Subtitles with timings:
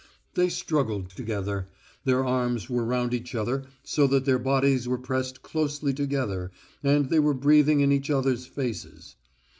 [0.33, 1.67] They struggled together;
[2.05, 6.49] their arms were round each other so that their bodies were pressed closely together
[6.81, 9.15] and they were breathing in each other's faces.